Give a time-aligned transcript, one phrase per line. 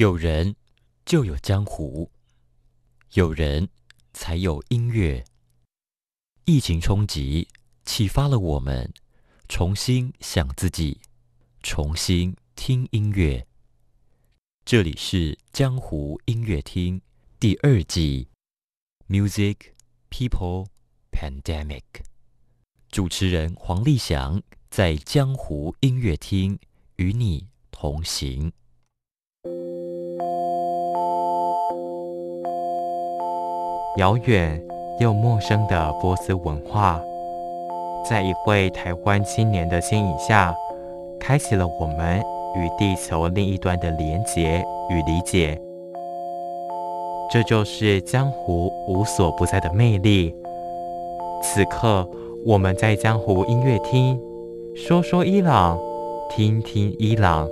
[0.00, 0.56] 有人
[1.04, 2.10] 就有江湖，
[3.12, 3.68] 有人
[4.14, 5.22] 才有音乐。
[6.46, 7.46] 疫情冲击
[7.84, 8.90] 启发了我们，
[9.46, 11.02] 重新想自己，
[11.62, 13.46] 重新听音乐。
[14.64, 17.02] 这里是江湖音乐厅
[17.38, 18.30] 第二季
[19.06, 19.56] ，Music
[20.08, 20.68] People
[21.12, 21.84] Pandemic。
[22.88, 26.58] 主持人黄立翔在江湖音乐厅
[26.96, 28.50] 与你同行。
[33.96, 34.62] 遥远
[35.00, 37.00] 又陌生的波斯文化，
[38.08, 40.54] 在一位台湾青年的牵引下，
[41.18, 42.20] 开启了我们
[42.54, 45.60] 与地球另一端的连结与理解。
[47.28, 50.34] 这就是江湖无所不在的魅力。
[51.42, 52.08] 此刻，
[52.46, 54.20] 我们在江湖音乐厅，
[54.76, 55.76] 说说伊朗，
[56.28, 57.48] 听听伊朗。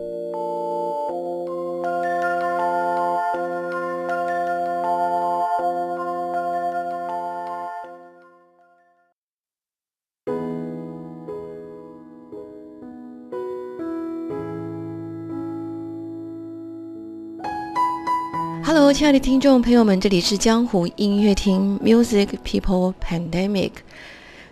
[18.98, 23.70] 亲爱的听众朋友们，这里是江湖音乐厅 Music People Pandemic。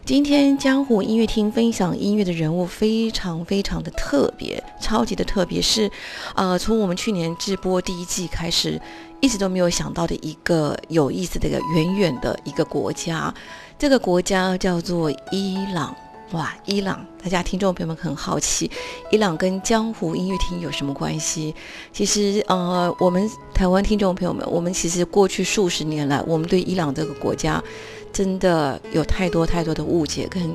[0.04, 5.90] 今天江湖音乐厅分享音乐的人物非常非常的特别，超级的特别，是
[6.36, 8.80] 呃，从我们去年直播第一季开始，
[9.20, 13.34] 一直都没有想到的一个有意思的一个远远的一个国家，
[13.76, 15.92] 这个国家叫做伊朗。
[16.32, 18.68] 哇，伊朗，大家听众朋友们很好奇，
[19.12, 21.54] 伊朗跟江湖音乐厅有什么关系？
[21.92, 27.62] 其实，呃，我们台湾听众朋友们，我们其实过去数十年来，我们对伊朗这个国家
[28.12, 30.54] 真的有太多太多的误解跟。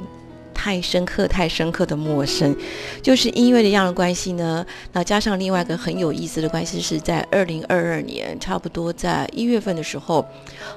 [0.54, 2.56] 太深刻、太深刻的陌生，
[3.02, 4.66] 就是音乐的样的关系呢。
[4.94, 10.26] 那加上另外一个很有意思的关系，是在二零二二年，差不多在一月份的时候，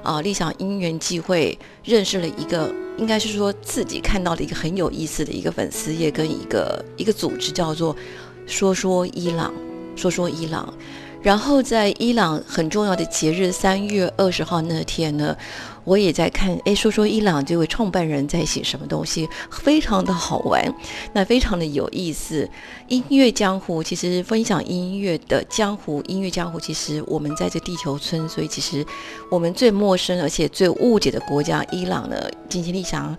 [0.03, 7.95] 啊，立想因缘际会认识了一个，应该是说自己看到的一个很有意思的一个粉丝也跟一个一个组织，叫做
[8.47, 9.53] “说说伊朗”，
[9.95, 10.73] 说说伊朗。
[11.25, 15.35] 然后在伊朗很重要的节日三月二十号那天呢。
[15.83, 20.63] 我也在看，哎，说说伊朗这位创办人在写什么东西，非常的好玩，
[21.13, 22.47] 那非常的有意思。
[22.87, 28.83] 音乐江湖其实分享音乐的江湖，音乐江湖其实我们在这地球村，所以其实
[29.29, 32.17] 我们最陌生而且最误解的国家伊朗呢，
[32.49, 33.15] 金吉利祥。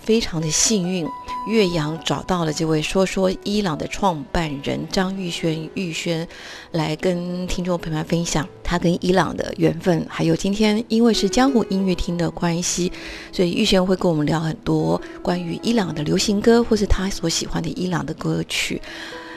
[0.00, 1.06] 非常的幸运，
[1.46, 6.26] 岳阳找到了这位说说伊朗的创办人张玉轩，玉轩
[6.72, 12.90] 来跟听众朋友们分享他跟伊朗的缘分，还有今天因为是江湖音乐厅的关系，
[13.30, 18.80] 所以玉轩会跟我们聊很多关于伊朗的流行歌，或是他所喜欢的伊朗的歌曲。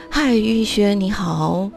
[0.09, 1.69] 嗨，玉轩你好。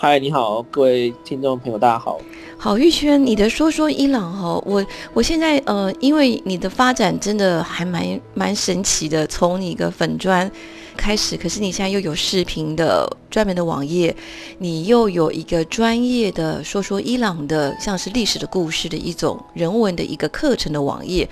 [0.00, 2.20] 嗨，你好，各位听众朋友，大家好。
[2.56, 10.48] 好，玉轩，你的说说伊朗哈，我我现在呃，因为你的发展真的还蛮蛮神奇的，从你一个粉砖
[10.96, 14.14] 开始，可是你现在又有视频的专门的网页，
[14.58, 21.28] 你又有一个专业的说说伊朗的，像是历史的故事的一种人文的一个课程的网页。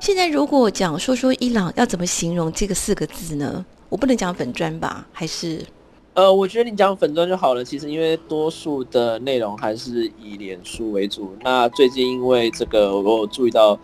[0.00, 3.64] 现在如果讲说说伊朗，要怎么形容这个四个字呢？
[3.88, 5.64] 我不能讲粉砖吧，还是？
[6.12, 7.64] 呃，我觉得你讲粉钻就好了。
[7.64, 11.34] 其实因为多数的内容还是以脸书为主。
[11.40, 13.78] 那最近因为这个，我有注意到，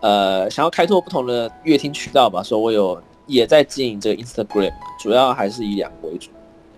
[0.00, 4.70] 呃，想要开拓不同的乐听渠道吧，所以我有也在经营这个 Instagram，
[5.00, 6.28] 主要还是以两个为主。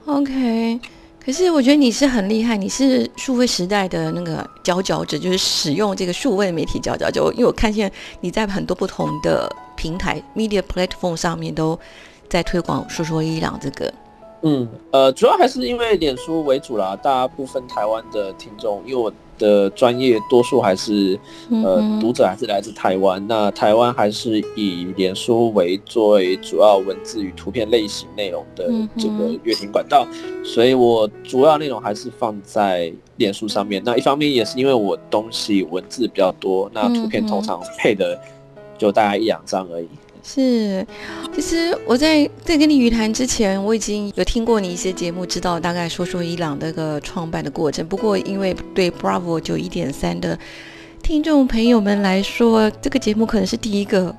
[0.07, 0.79] OK，
[1.23, 7.29] 可是我觉得你是很厉害，你是数位时代的那个佼佼者，就是使用这个数位媒体佼佼者。
[7.33, 7.91] 因为我看见
[8.21, 11.77] 你在很多不同的平台 media platform 上面都
[12.29, 13.93] 在推广说说伊朗这个。
[14.43, 16.97] 嗯，呃，主要还是因为脸书为主啦。
[16.97, 21.19] 大部分台湾的听众，因为我的专业多数还是，
[21.51, 23.25] 呃，读者还是来自台湾。
[23.29, 30.07] 那台湾还是以脸书为作为主要文字与图片类型内容的这个阅听管道，
[30.45, 33.81] 所以我主要内容还是放在脸书上面。
[33.85, 38.21] 那一方面也是因为我东西文字比较多，那图片通常配的
[38.77, 39.89] 就大概一两张而已。
[40.25, 40.87] 是，
[41.35, 47.85] 其实我在在跟你语谈之前，我已经有听过你一些节目，知道大概说说伊朗那个创办的过程。
[47.87, 50.39] 不过，因为对 Bravo 九一点三的
[51.03, 54.15] 听众朋友们来说，这个节目可能是第一个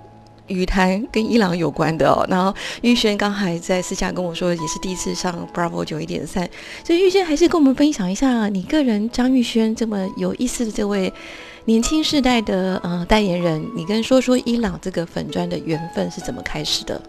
[0.48, 2.26] 语谈跟伊朗有关的哦。
[2.30, 6.50] 然后玉轩刚还在私下跟我说，也是第一次上 Bravo 九一点三，
[6.84, 11.14] 所以玉轩还是跟我们分享一下你个人张玉轩这么有意思的这位。
[11.66, 17.02] 年轻世代的呃代言人，你跟说说伊朗这个粉砖的缘分是怎么开始的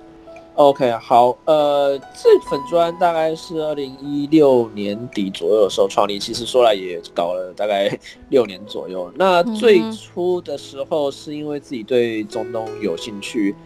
[0.55, 7.99] ？OK，好，呃，这粉砖大概是二零一六年底左右的时候创立，其实说来也搞了大概
[8.29, 9.13] 六年左右。
[9.17, 13.57] 那最初的时候是因为自己对中东有兴趣。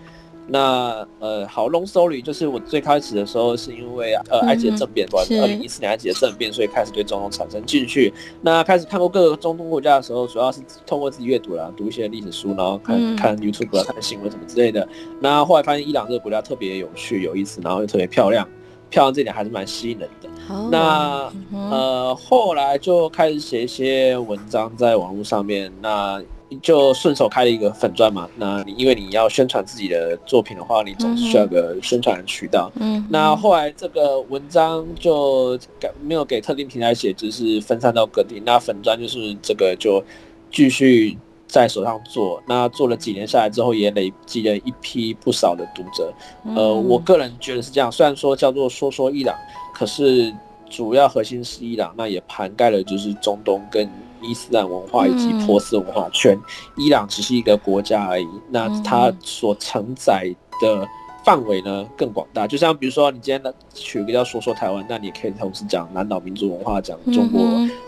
[0.50, 8.12] 那呃，好，long story，就是我最开始的时候是因为呃埃及的政变，不，二零一四年埃及的政变，所以开始对中东产生兴趣。
[8.40, 14.88] 那开始看过各个中东国家的时候，主要是通过自己阅读啦，读一些历史书，然后看看 YouTube 看新闻什么之类的。
[15.20, 18.48] 那后来发现伊朗这个国家特别有趣、有意思，然后又特别漂亮，
[18.88, 20.28] 漂亮这点还是蛮吸引人的。
[20.70, 26.22] 那呃，后来就开始写一些文章在网络上面，那。
[26.62, 32.72] 就顺手开了一个粉钻嘛，那你因为你要宣传自己的作品的话，你总是需要个宣传的渠道。
[32.76, 35.58] 嗯，那后来这个文章就
[36.00, 38.42] 没有给特定平台写，只是分散到各地。
[38.46, 40.02] 那粉钻就是这个就
[40.50, 46.10] 继续在手上做，那做了几年下来之后，也累积了一批不少的读者。
[46.56, 49.36] 呃，我个人觉得是这样，虽然说叫做说说伊朗，
[49.74, 50.34] 可是
[50.70, 53.86] 主要核心是伊朗，那也涵盖了就是中东跟。
[54.22, 56.38] 伊斯兰文化以及波斯文化圈，
[56.76, 58.28] 伊朗只是一个国家而已。
[58.50, 60.86] 那它所承载的
[61.24, 62.46] 范围呢更广大。
[62.46, 67.42] 就像比如说，你今天的取一个叫“说说台湾”，那你可以同时讲南岛民族文化，讲中国、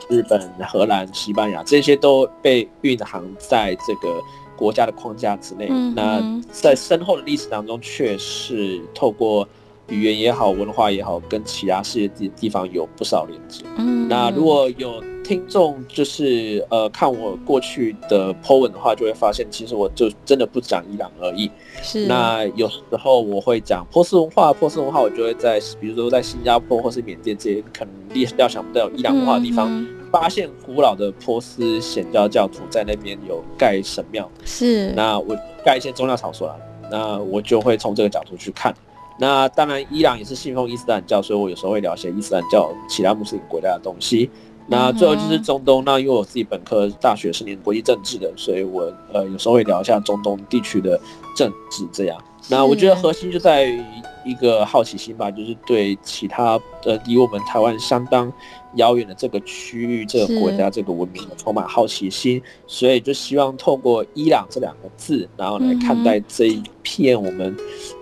[0.09, 4.21] 日本、荷兰、西班牙，这些都被蕴含在这个
[4.57, 5.69] 国家的框架之内。
[5.95, 9.49] 那在深厚的历史当中，却是透过
[9.91, 13.65] 语言也好、文化也好，跟其他世界地地方有不少连接。
[13.77, 15.03] 嗯，那如果有。
[15.23, 21.49] 听众就是呃，看我过去的 po 文的话，就会发现其实我就真的不讲伊朗而已。
[21.83, 22.07] 是。
[22.07, 34.29] 那有时候我会讲波斯文化，波斯文化我就会在比如说在新加坡或是缅甸这些可能历史料想不到伊朗文化的地方，发现古老的波斯显教教徒在那边有盖神庙。
[34.45, 34.91] 是。
[34.97, 36.57] 那我盖一些宗教场所啊，
[36.91, 38.75] 那我就会从这个角度去看。
[39.21, 44.31] 那当然，伊朗也是信奉伊斯兰教，所以我有时候会聊一些伊斯兰教其他穆斯林国家的东西。
[44.67, 50.99] 那最后就是中东，那因为我自己本科大学是念国际政治的，所以我呃有时候会聊一下中东地区的
[51.37, 52.17] 政治这样。
[52.49, 53.83] 那我觉得核心就在于
[54.25, 58.33] 一个好奇心吧，就是对其他呃离我们台湾相当
[58.77, 67.55] 遥远的这个区域、这个国家、这个文明充满好奇心，所以就希望透过伊朗这两个字，然后来看待这一片我们。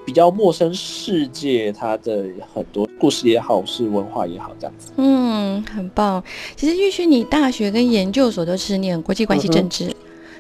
[0.08, 2.24] 比较陌生世界，它的
[2.54, 4.90] 很多故事也好，是文化也好，这样子。
[4.96, 6.24] 嗯，很棒。
[6.56, 9.94] 其实玉勋，你大学跟研究所都是念国际关系政治，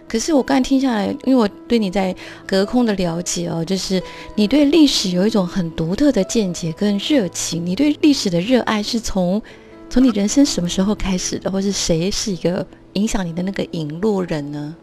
[0.08, 2.16] 可是我刚才听下来，因为我对你在
[2.46, 4.02] 隔空的了解哦，就是
[4.36, 7.66] 你对历史有一种很独特的见解跟热情。
[7.66, 9.42] 你对历史的热爱是从
[9.90, 14.74] 从你人生什么时候开始的，或是谁是一个影响你的那个引路人呢？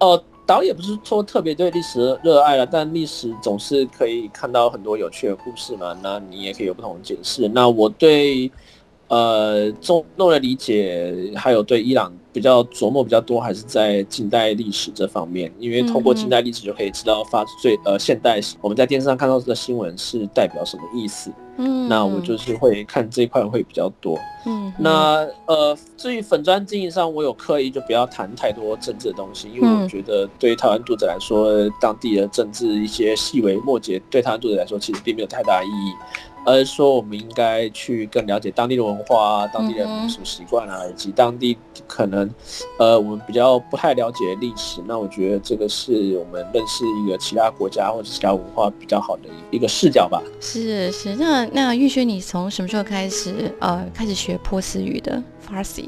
[0.00, 0.22] 哦。
[0.46, 5.96] 导演不是说特别对历史热爱了，但历史总是可以看到很多有趣的故事嘛。
[6.02, 7.48] 那你也可以有不同的解释。
[7.48, 8.50] 那我对
[9.14, 15.52] 呃中东的理解，还有对伊朗比较琢磨比较多，还是在近代历史这方面。
[15.60, 21.30] 因为通过近代历史就可以知道发最呃现代我们在电视上看到的新闻是代表什么意思。
[21.56, 24.18] 嗯，那我就是会看这一块会比较多。
[24.44, 35.94] 嗯，那呃，至于粉砖经营上，我有刻意就不要谈太多政治的东西，因为我觉得对于台湾读者来说，当地的政治一些细微末节，对台湾读者来说其实并没有太大意义。
[36.44, 41.56] 而是说，我们应该去更了解当地的文化啊，当地的民俗习惯啊，以及当地
[41.86, 42.28] 可能，
[42.78, 44.80] 呃，我们比较不太了解历史。
[44.86, 50.22] 那我觉得这个是我们认识一个其他国家或者其他文化比较好的一个视角吧。
[50.40, 55.86] 是是，那那玉轩，你从什么时候开始呃开始学波斯语的 Farsi？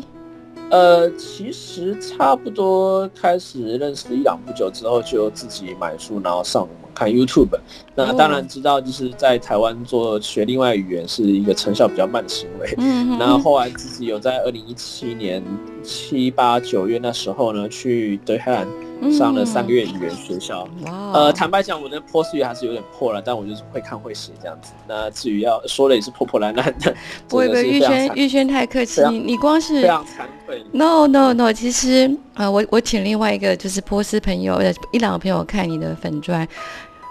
[0.68, 7.58] 呃，其实差不多开始认识伊朗不久之后，就自己买书，然后上网看 YouTube。
[7.94, 12.74] 那当然知道，就是在台湾做学另外语言是一个成效比较慢的行为。
[12.78, 13.16] 嗯。
[13.18, 15.42] 那后来自己有在二零一七年
[15.82, 18.66] 七八九月那时候呢，去德黑兰。
[19.12, 20.66] 上了三个月语言学校，
[21.12, 24.72] 呃，坦白讲，我的波斯语还是有点破了，但我就是会看会写这样子。
[24.88, 26.94] 那至于要说的也是破破烂烂的，
[27.28, 30.64] 不 会不会，玉轩玉轩太客气，你你光是非常惭愧。
[30.72, 36.48] No No No，其实呃，我我请另外一个就是波斯朋友，呃，伊朗的朋友看你的粉砖，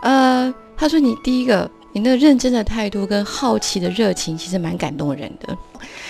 [0.05, 1.69] 呃，他说你第一个。
[1.95, 5.57] 你那认真的态度跟好奇的热情，其实蛮感动人的。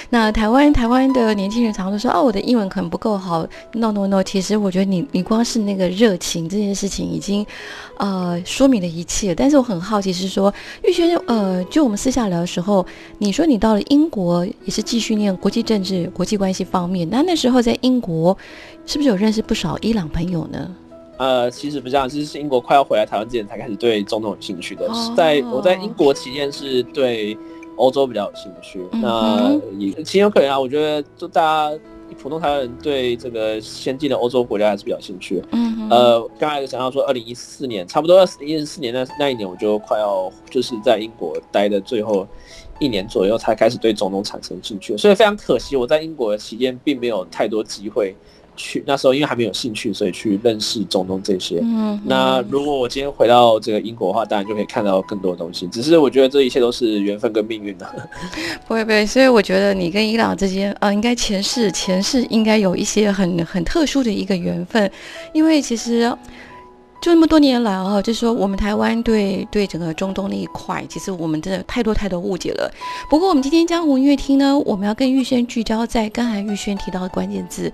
[0.09, 3.45] 那台湾台湾的年轻人常常说：“哦，我的英文可能不够好。
[3.73, 7.45] ”No No No，其实我觉得你你光是那个热情这件事情，已经
[7.99, 9.35] 呃说明了一切。
[9.35, 10.51] 但是我很好奇是说，
[10.83, 12.83] 玉轩呃，就我们私下聊的时候，
[13.19, 17.07] 你说你到了英国也是继续念国际政治、国际关系方面。
[17.11, 18.35] 那那时候在英国
[18.87, 20.67] 是不是有认识不少伊朗朋友呢？
[21.17, 24.89] 呃，其实不这样，其实是英国快要回来台湾之前才开始对中东有兴趣的。
[25.15, 27.37] 在我在英国期间是对
[27.77, 30.59] 欧洲比较有兴趣，那也情有可原啊。
[30.59, 31.79] 我觉得就大家
[32.21, 35.41] 普通台湾人对这个先进的欧洲国家还是比较兴趣。
[35.51, 42.27] 嗯，呃，刚才讲到说，二零一四年，差不多二零一四年那那一年，我就快要就是在英国待的最后
[42.79, 44.97] 一年左右，才开始对中东产生兴趣。
[44.97, 48.15] 所以非常可惜，我在英国的期间并没有太多机会。
[48.55, 51.59] 去那时候因为还没有兴趣，所以去认识中东这些。
[51.61, 55.67] 嗯，那如果我今天回到这个英国的话，当然就可以看到更多的东西。
[55.67, 57.85] 只是我觉得这一切都是缘分跟命运的。
[58.67, 64.89] 不会不会，所以我觉得你跟伊朗之间，呃，应该前世前世应该有一些很很特殊的一个缘分。
[65.33, 66.11] 因为其实
[67.01, 72.71] 就那么多年来啊，就是说我们台湾对对整个中东那一块，其实我们真的太多太多误解了。
[73.09, 77.71] 不过我们今天江湖音乐厅呢，我们要跟玉轩聚焦在刚才玉轩提到的关键字。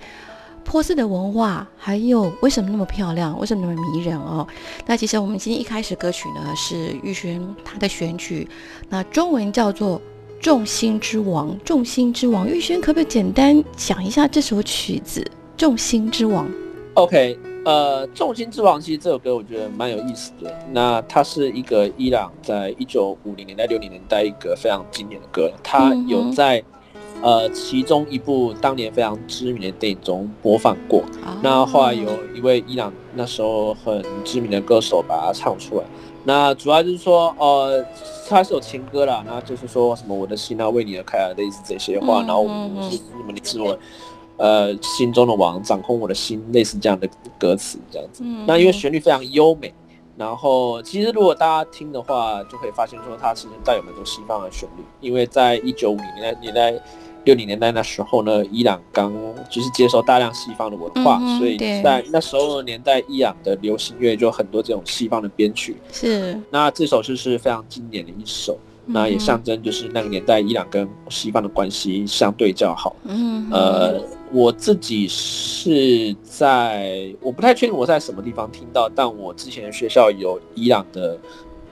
[0.64, 4.48] 波斯的文化，还有为什么那么漂亮，为什么那么迷人哦？
[4.86, 8.48] 那其实我们今天一开始歌曲呢是玉轩他的选曲，
[8.88, 10.00] 那中文叫做
[10.40, 11.50] 《众星之王》。
[11.66, 15.22] 众星之王，玉轩可不可以简单讲一下这首曲子
[15.58, 16.46] 《众星之王》
[16.94, 20.54] ？OK，呃，《众星之王》其实这首歌我觉得蛮有意思的。
[20.72, 26.64] 那它是一个伊朗在一九五零年代、六零年代一个非常经典的歌，它有在。
[27.22, 31.04] 呃，其中一部当年非常知名的电影中播放过。
[31.44, 35.84] 那后来有一位伊朗那时候很知名的歌手把它唱出来。
[36.24, 37.86] 那主要就是说，呃，
[38.28, 42.22] 它是有情歌啦，那就是说什么我的心啊为你而开啊，类似这些话。
[42.22, 43.78] 然后我是什么你是我
[44.38, 47.08] 呃心中的王，掌控我的心，类似这样的
[47.40, 48.24] 歌词这样子。
[48.48, 49.74] 那因为旋律非常优美，
[50.18, 56.82] 然后其实如果大家听的话，就可以发现说它其实带有很多西方的旋律，因为在一九五零年代年代。
[57.24, 59.14] 六零年代那时候呢，伊朗刚
[59.50, 65.78] 就是接受大量西方的文化，所以在那时候的年代，伊朗的流行乐就很多这种西方的编曲。
[65.92, 72.96] 是，那这首就是非常经典的一首，那也象征就是那个年代伊朗跟西方的关系相对较好。
[73.04, 74.02] 嗯，呃，
[74.32, 81.18] 我自己是在我不太确定我在什么地方听到，但我之前学校有伊朗的。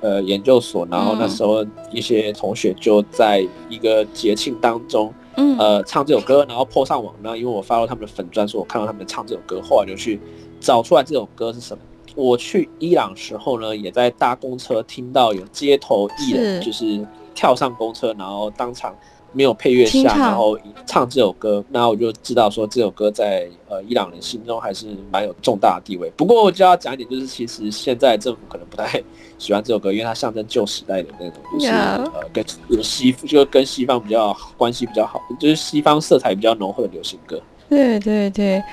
[0.01, 7.13] 呃，研究所，然后那时候一些同学就在一个节庆当中，嗯，呃，唱这首歌，然后破上网。
[7.21, 10.19] 那因为我发到他们的粉专，说我看到他们唱这首歌，后来就去
[10.59, 11.83] 找出来这首歌是什么。
[12.15, 18.95] 我去伊朗时候呢，也在搭公车听到有街头艺人，就是跳上公车，然后当场。
[19.31, 26.11] 没有配乐下，然后唱这首歌，那我就知道说这首歌在呃伊朗人心中还是蛮有重大的地位。
[26.17, 29.01] 不过我就要讲一点，就是其实现在政府可能不太
[29.37, 37.41] 喜欢这首歌，因为它象征旧时代的那种，就是呃跟有西就跟西方比较关系比较好，就是西方色彩比较浓厚的流行歌。
[37.71, 38.63] 对 对对，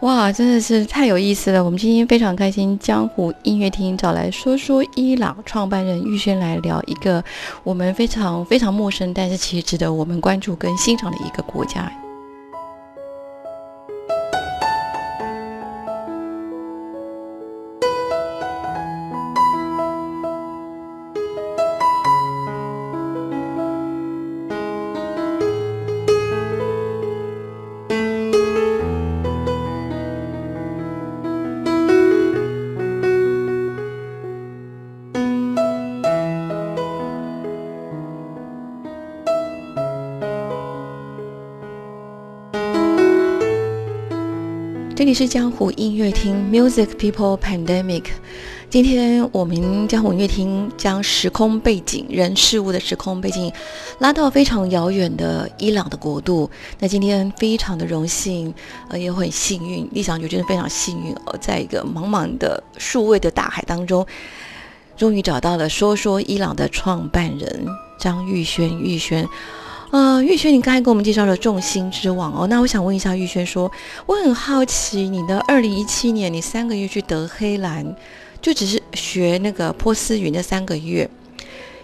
[0.00, 1.62] 哇，真的是太有意思了！
[1.62, 7.22] 我们今天非常开心，江湖音乐厅找来说说伊朗创办人玉轩来聊一个
[7.64, 11.90] 我们非常非常陌生，但是其实值得我们关注跟欣赏的一个国家。
[45.14, 48.02] 是江湖音乐厅 Music People Pandemic。
[48.68, 53.52] 今天我们江湖音乐厅将时空背景、人事物的时空背景
[54.00, 56.50] 拉到非常遥远的伊朗的国度。
[56.80, 58.52] 那今天非常的荣幸，
[58.88, 64.04] 呃，也很幸运，立想觉真的非常幸运哦，在一个茫茫的数位的大海当中，
[64.96, 67.64] 终于找到了说说伊朗的创办人
[68.00, 69.28] 张玉轩，玉轩。
[69.94, 73.70] 呃，玉轩，你刚才给我们介绍了众星之王哦，那我想问一下玉轩，说
[74.06, 77.94] 我很好奇，你的二零一七年，你三个月去德黑兰，
[78.42, 81.08] 就只是学那个波斯语那三个月，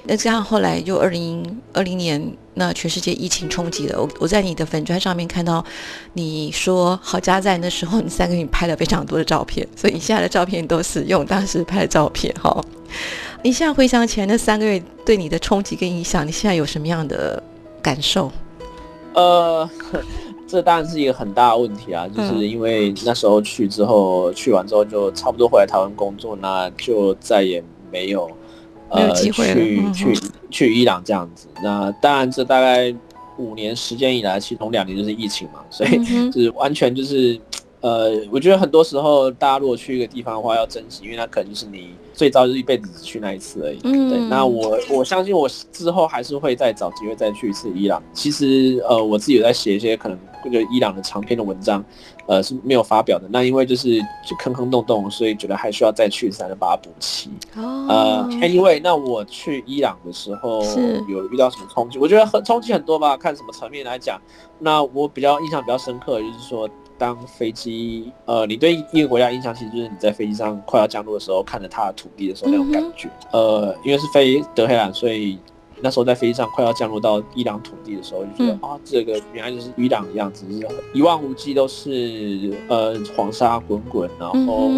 [0.06, 2.20] 那这样后来就二零二零年，
[2.54, 5.64] 那全世界疫情冲击了，我我在你的粉砖上面看到
[6.14, 12.60] 你说好家在那时候，你三个月拍了非常多的照片，所以你现在的照片都是用当时拍的照片哈。
[13.44, 17.40] 你现在回想起来那三个月对你的冲击跟影响，你现在有什么样的？
[17.80, 18.30] 感受，
[19.14, 19.68] 呃，
[20.46, 28.30] 这当然是一个很大的问题啊，就是因为那时候去之后，去完之后就差不多回来台湾工作，那就再也没有
[28.88, 29.32] 呃去
[29.92, 30.18] 去
[30.50, 31.48] 去伊朗这样子。
[31.62, 32.94] 那当然，这大概
[33.38, 37.40] 五年时间以来，其中两年就是疫情嘛，所以 就是完全就是
[37.80, 43.78] 呃，我觉得很多时候大家如果去一个地方的话，要珍惜，因为那可能就是你最早就是一辈子只去那一次而已。
[43.84, 44.18] 嗯，对。
[44.28, 48.02] 那我我相信我之后还是会再找机会再去一次伊朗。
[48.12, 50.18] 其实呃，我自己有在写一些可能
[50.52, 51.82] 就伊朗的长篇的文章，
[52.26, 53.26] 呃是没有发表的。
[53.30, 53.98] 那因为就是
[54.28, 57.30] 就坑坑洞洞，所以觉得还需要再去才能把它补齐。
[57.56, 57.86] 哦。
[57.88, 60.62] 呃，Anyway，那我去伊朗的时候
[61.08, 61.98] 有遇到什么冲击？
[61.98, 64.20] 我觉得很冲击很多吧，看什么层面来讲。
[64.58, 66.68] 那我比较印象比较深刻，就是说。
[67.00, 73.08] 当飞机，呃，你对一个国家印象，其实就是你在飞机上快要降落的时候，看着它的土地的时候那种感觉。
[73.32, 75.38] 呃，因为是飞德黑兰，所以
[75.80, 84.70] 那时候在飞机上快要降落到伊朗土地的时候，就觉得啊，这个原来就是伊朗的样子，是一望无际都是呃黄沙滚滚，然后。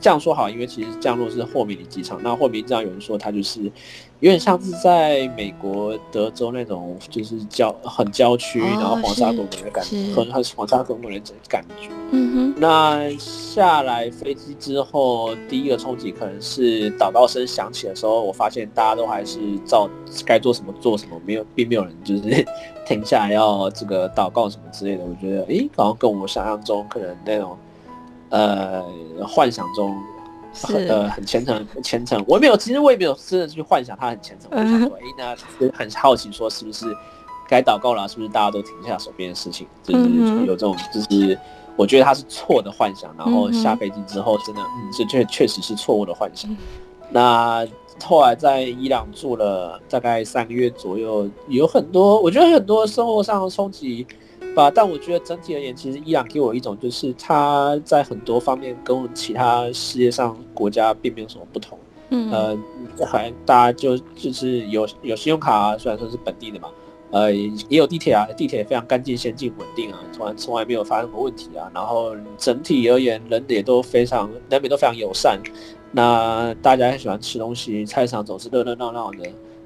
[0.00, 2.20] 这样说好，因为其实降落是霍米尼机场。
[2.22, 3.72] 那霍米尼机场有人说它就是
[4.24, 11.90] 有点像是在美国德州那种，就是郊很郊区，然后黄沙滚滚的感觉，很很黄沙滚滚的感觉。
[12.10, 12.54] 嗯哼。
[12.56, 19.86] 那下来飞机之后，第一个冲击可能是祷告声响起的时候，我发现大家都还是照
[20.24, 22.22] 该做什么做什么，没有，并没有人就是
[22.88, 25.04] 停下来要这个祷告什么之类的。
[25.04, 27.54] 我觉得，诶，好像跟我想象中可能那种。
[28.30, 28.82] 呃，
[29.28, 29.94] 幻想中
[30.54, 32.24] 很呃很虔诚，虔诚。
[32.26, 34.48] 我也没有，其实我也没有真的去幻想他很虔诚。
[34.52, 36.86] 我想说，哎，那很好奇，说是不是
[37.48, 38.08] 该祷告了？
[38.08, 39.66] 是不是大家都停下手边的事情？
[39.82, 41.38] 就是有这种，就是
[41.76, 43.14] 我觉得他是错的幻想。
[43.18, 46.54] 然后下飞机之后，真的，嗯，这确确实是错误的幻想。
[47.10, 47.66] 那
[48.02, 54.06] 后来在伊朗住了大概三个月左右，有很多，我觉得很多生活上的冲击。
[54.54, 61.78] 吧，但我觉得整体而言，其实伊朗给我一种，就是他在很多方面跟其他世界上国家并没有什么不同。
[62.10, 66.68] 嗯，呃，还大家就就是有有信用卡啊，虽然说是本地的嘛，
[67.10, 71.68] 呃，也有地铁啊，地铁非常干净、先进、稳定啊，从来从来没有发生过问题啊。
[71.74, 75.40] 然后整体而言，人也都非常，人民都非常友善。
[75.90, 79.18] 那大家很喜欢吃东西，菜场总是热热闹闹的。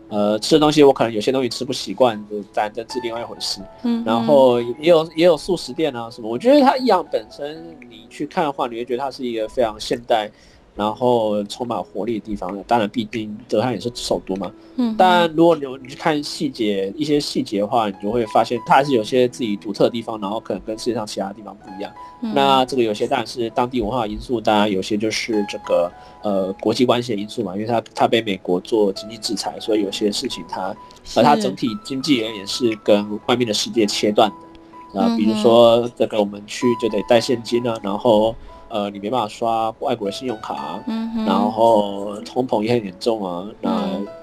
[0.08, 3.60] 呃，吃的东西我可能有些东西吃不习惯，就但这是另外一回事。
[3.82, 10.30] 嗯，然后也有也有素食店啊什么，我觉得它一样本身你去看的话，你会觉得它是一个非常现代。
[10.78, 14.50] 然后充满活力的地方，当然，毕竟德汉也是首都嘛。
[14.76, 14.94] 嗯。
[14.96, 21.92] 但如果你你去看细节，一些细节的话，你就会发现它还是有些自己独特的地方，然后可能跟世界上其他地方不一样。
[22.32, 25.90] 那这个有些当然是当地文化因素，当然有些就是这个
[26.22, 30.72] 呃国际关系的因素嘛，因为它它被美国做经济制裁，所以有些事情它
[31.16, 35.00] 而它整体经济而言是跟外面的世界切断的。
[35.00, 38.32] 啊，比如说这个我们去就得带现金啊，然后。
[38.68, 43.46] 呃，你没办法刷外国的信用卡，嗯，然后通膨也很严重啊。
[43.61, 43.83] 那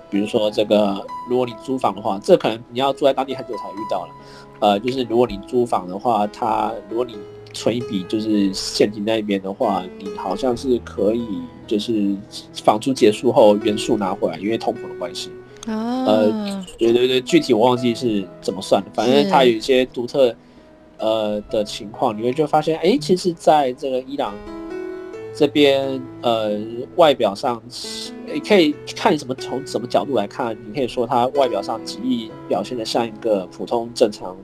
[0.09, 4.11] 比如说这个，如果你租房的话，这可能你要住在当地很久才遇到了。
[4.59, 7.15] 呃，就是如果你租房的话，它如果你
[7.53, 11.25] 存一笔就是现金那边的话，你好像是可以
[11.65, 12.15] 就是
[12.63, 15.31] 房租结束后原数拿回来，因为通膨的关系。
[15.67, 20.35] 哦，呃，对对对，具体我忘记是怎么算的，反正它有一些独特。
[20.97, 24.33] 呃的情况，你会就发现，哎，其实在这个伊朗
[25.33, 26.57] 这边，呃，
[26.95, 27.61] 外表上，
[28.33, 34.35] 你可以看怎么从什么角度来看，你可以说他外表上极易表现的像一个普通正常，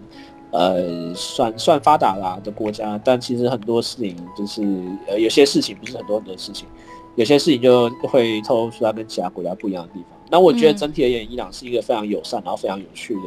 [0.51, 4.61] 呃，算算发达啦的国家，但其实很多事情就是，
[5.07, 6.67] 呃，有些事情不是很多很多事情，
[7.15, 10.19] 有些事情就会透露出它跟其他国家不一样的地方。
[10.29, 13.21] 那我觉得整体而言，伊朗是一个非常友善，然后非常有趣的。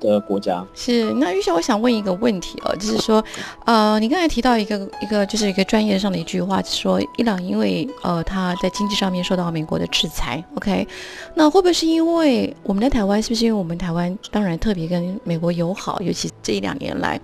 [0.00, 3.24] 的国家是那玉晓，我想问一个问题哦，就是说，
[3.64, 10.86] 呃，你刚才提到一个一个就是一个专业上的一句话，说伊朗因为呃他在经济上面受到美国的制裁，OK，
[11.34, 13.20] 那会不会是因为我们在台湾？
[13.22, 17.20] 是不是因为我们台湾当然特别跟美国友好，尤其这一两年来，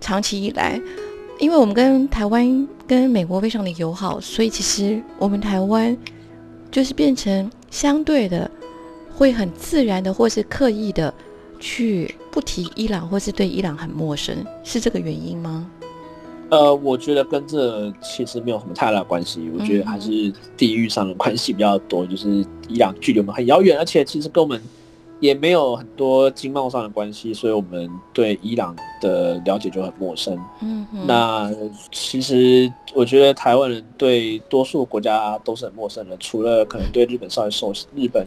[0.00, 0.80] 长期以来，
[1.38, 5.96] 因为我们跟台湾跟美国非常的友好，所以其实我们台湾
[6.70, 8.50] 就是变成相对的
[9.14, 11.12] 会很自然的或是刻意的。
[11.60, 15.70] 去不提伊朗，或是对伊朗很陌生，是这个原因吗？
[16.48, 19.48] 呃，我觉得跟这其实没有什么太大关系。
[19.56, 24.60] 我觉得还是地域上的关系比较多，就是伊朗距离我们很遥远，而且其实跟我们
[25.20, 30.36] 也没有很多经贸上的关系，所以我们对伊朗的了解就很陌生。
[30.62, 31.54] 嗯，那
[31.92, 38.26] 其实我觉得台湾人对多数国家都是很陌生的，除了可能对日本稍微熟悉，日本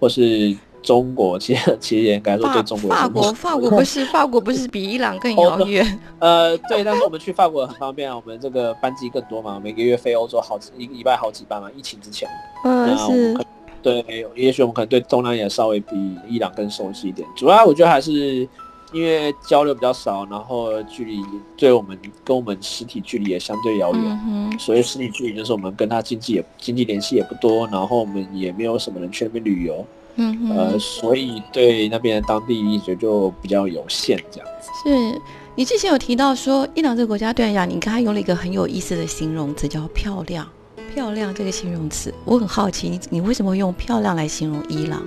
[0.00, 0.56] 或是。
[0.84, 2.90] 中国其实 其实也应该说对中国。
[2.90, 6.00] 法国法国不是法国不是比伊朗更遥远？
[6.20, 12.28] 呃，对，但是我们去法国很方便啊，我们这个班机更多嘛，每个月飞欧洲好一个礼拜好几班嘛，疫情之前。
[12.64, 13.36] 嗯，是。
[13.82, 15.94] 对，也许我们可能对东南亚稍微比
[16.28, 17.26] 伊朗更熟悉一点。
[17.36, 18.48] 主要我觉得还是
[18.92, 21.20] 因为交流比较少，然后距离
[21.54, 24.20] 对我们跟我们实体距离也相对遥远。
[24.26, 29.84] 嗯所以实体距离就是我们跟他经济也经济联系也不多，然后我们也没有什么人去那边旅游。
[30.16, 34.70] 嗯呃，所以对那边的当地医学就比较有限，这样子。
[34.84, 35.20] 是
[35.56, 40.48] 你之前有提到说，伊朗这个国家对呀，你刚才用了一个很有意思的形容词，叫漂亮。
[40.94, 45.02] 漂亮这个形容词，我很好奇，你你为什么会用漂亮来形容伊朗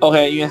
[0.00, 0.50] ？OK，因为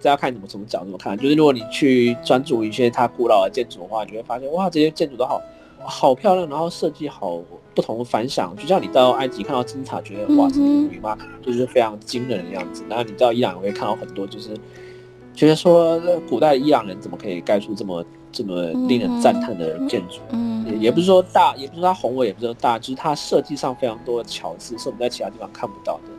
[0.00, 5.40] 这要看你们从角度看，就是如果你去专注一些它古老的建筑的话，你会发现哇，这些建筑都好
[5.78, 7.40] 好漂亮，然后设计好
[7.74, 8.54] 不同反响。
[8.56, 11.16] 就像你到埃及看到金字塔，觉得哇，这是鱼吗？
[11.42, 12.84] 就是非常惊人的样子。
[12.88, 14.50] 然后你到伊朗，也会看到很多，就是
[15.34, 20.20] 觉得说古代伊朗人怎么可以盖出这么这么令人赞叹的建筑？
[20.30, 26.10] 嗯，也也不是说大，也不是说它宏伟，也不是说大，就是它设计上非常多的巧思，是我们在其他地方看不到的。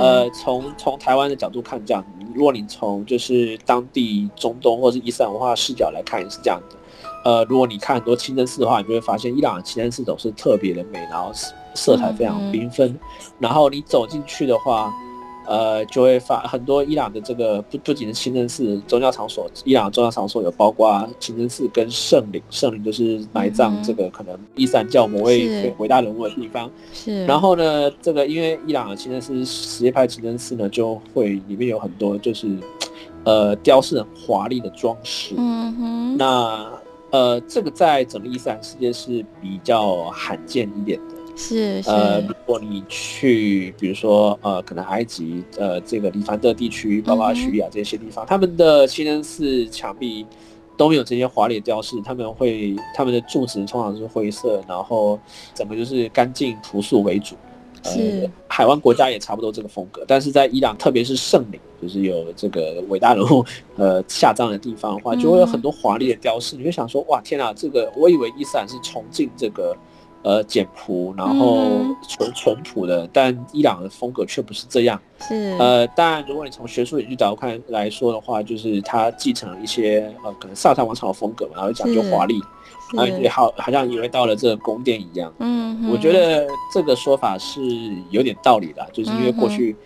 [0.00, 6.76] 呃，从从台湾的角度看，这样，如果你从就是当地中东或者是伊斯兰文化视角来看，也是这样的。
[7.24, 11.32] 呃，如果你看很多清真寺的话，你就会发现伊朗的清真寺都是特别的美，然后
[11.74, 12.96] 色彩非常缤纷。
[13.38, 14.92] 然后你走进去的话。
[15.46, 26.70] 呃，就会发很多伊朗的这个不不仅是清真寺宗教场所，伊朗宗教场所有包括清真寺跟圣陵，圣陵就是埋葬这个可能伊斯兰教某位伟大人物的地方。
[26.94, 27.26] 是。
[27.26, 32.48] 然后呢，这个因为伊朗的清真寺什叶派清真寺呢，就会里面有很多就是
[33.24, 35.34] 呃雕饰很华丽的装饰。
[35.36, 36.16] 嗯哼。
[36.16, 36.66] 那
[37.14, 41.14] 呃，这个在整个伊斯兰世界是比较罕见一点的。
[41.36, 50.26] 是呃，如果你去，比如说呃，可能埃及呃，这个黎凡特地区，包括叙利亚这些地方，他们的清真寺墙壁
[50.76, 55.16] 都没有这些华丽的雕饰，他们会他们的柱子通常是灰色，然后
[55.54, 57.36] 整个就是干净朴素为主。
[57.84, 63.44] 是海湾国家也差不多这个风格，但是在伊朗，特别是圣陵，就是有这个伟大人物
[63.76, 66.56] 呃下葬的地方的话，就会有很多华丽的雕饰。
[66.56, 69.76] 你会想说，哇，天啊，这个我以为伊斯兰是崇敬这个。
[70.26, 74.98] 呃，简朴，然后纯淳朴的，但伊朗的风格却不是这样。
[75.20, 82.40] 是，呃，当然，如果你从学术角度看来说的话，就是它继承了一些呃，可能萨珊王朝的风格嘛，然后讲究华丽，
[82.94, 85.32] 然后也好，好像以为到了这个宫殿一样。
[85.38, 87.60] 嗯，我觉得这个说法是
[88.10, 89.76] 有点道理的，就是因为过去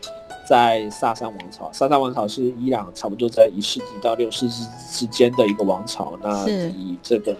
[0.48, 7.36] 在萨珊王朝，萨珊王朝是伊朗差不多在一世纪到六世纪之间的一个王朝，那以这个。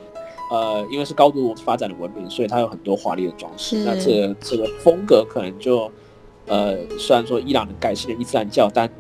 [0.50, 3.85] 呃，因为是高度发展的文明，所以它有很多华丽的装饰。
[3.85, 5.92] 那这这个风格可能就，
[6.46, 8.90] 呃，虽然说伊朗人改信了伊斯兰教，但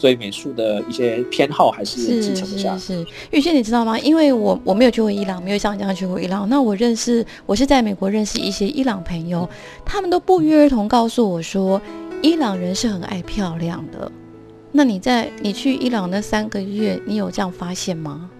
[0.00, 2.76] 对美术的一些偏好还是继承下。
[2.76, 3.06] 是是是。
[3.30, 3.98] 玉轩，你知道吗？
[3.98, 6.48] 因为我我没有去过伊朗，没有像你这样去过伊朗。
[6.48, 9.48] 那我认识，我是在美国认识一些伊朗朋友，
[9.84, 11.80] 他们都不约而同告诉我说，
[12.22, 14.10] 伊朗人是很爱漂亮的。
[14.72, 18.30] 那你在你去伊朗那三个月，你有这样发现吗？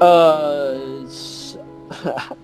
[0.00, 0.76] 呃。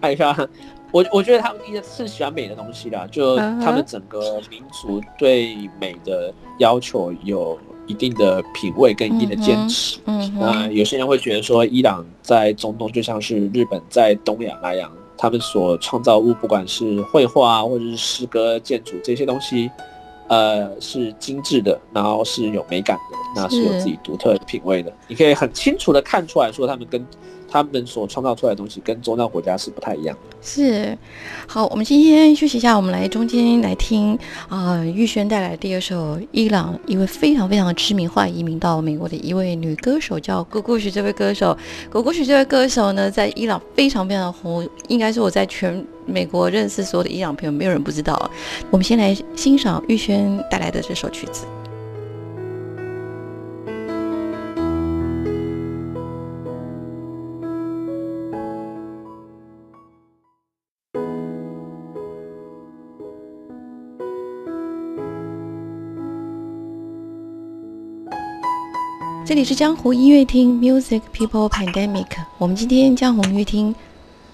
[0.01, 0.49] 爱漂亮，
[0.91, 9.99] 我我觉得他们应该是喜欢美的东西啦，就他们整个民族对美的要求有一定的品味跟一定的坚持。
[10.07, 19.71] 嗯，那有些人会觉得说，伊朗在中东就像是日本在东亚那样，他们所创造物，不管是绘画或者是诗歌、建筑这些东西，
[20.29, 24.93] 呃，是精致的，然后是有美感的，那是有自己独特的品味的。
[25.07, 27.05] 你可以很清楚的看出来说，他们跟
[27.55, 30.37] 他们所创造出来的东西跟宗教国家是不太一样的。
[30.43, 30.99] 是，
[31.47, 40.91] 好，我们今天休息一下，我们来中间来听啊，玉轩带来的第二首伊朗一位非常非常知名、化移民到美国的一位女歌手，叫古古许。
[40.91, 41.57] 这位歌手，
[41.91, 48.31] 古古许这位歌手呢，在伊朗非常非常红，应该是我在全美国认识所有的伊朗朋友，没有人不知道。
[48.71, 51.45] 我们先来欣赏玉轩带来的这首曲子。
[69.35, 72.07] 这里是江湖音乐厅 Music People Pandemic。
[72.39, 73.75] 我们今天江湖音乐厅